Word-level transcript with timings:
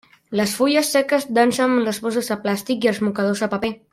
Les 0.37 0.53
fulles 0.59 0.89
seques 0.95 1.27
dansen 1.39 1.67
amb 1.67 1.85
les 1.89 2.01
bosses 2.07 2.33
de 2.35 2.39
plàstic 2.47 2.87
i 2.89 2.93
els 2.95 3.05
mocadors 3.09 3.47
de 3.47 3.53
paper. 3.55 3.73